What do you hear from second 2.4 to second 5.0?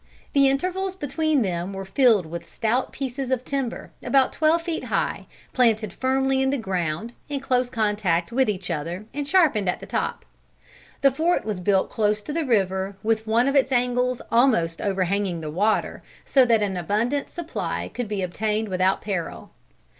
stout pieces of timber, about twelve feet